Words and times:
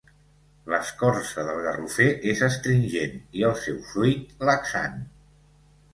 L'escorça 0.73 1.43
del 1.49 1.59
garrofer 1.67 2.09
és 2.33 2.41
astringent 2.49 3.15
i 3.43 3.45
el 3.51 3.55
seu 3.67 3.79
fruit, 3.91 4.37
laxant. 4.51 4.99